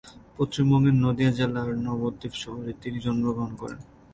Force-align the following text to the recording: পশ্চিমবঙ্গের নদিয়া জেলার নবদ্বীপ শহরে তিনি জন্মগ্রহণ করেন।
পশ্চিমবঙ্গের 0.37 0.95
নদিয়া 1.05 1.31
জেলার 1.37 1.69
নবদ্বীপ 1.87 2.33
শহরে 2.43 2.71
তিনি 2.81 2.97
জন্মগ্রহণ 3.05 3.51
করেন। 3.61 3.79